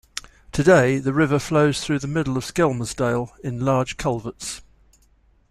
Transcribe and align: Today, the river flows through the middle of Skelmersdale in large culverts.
Today, 0.51 0.97
the 0.97 1.13
river 1.13 1.37
flows 1.37 1.79
through 1.83 1.99
the 1.99 2.07
middle 2.07 2.35
of 2.35 2.43
Skelmersdale 2.43 3.37
in 3.43 3.63
large 3.63 3.97
culverts. 3.97 4.63